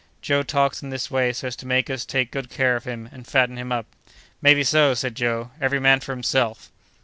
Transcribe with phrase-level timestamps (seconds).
[0.23, 3.07] "Joe talks in this way so as to make us take good care of him,
[3.11, 3.85] and fatten him up."
[4.41, 5.51] "Maybe so!" said Joe.
[5.61, 6.71] "Every man for himself."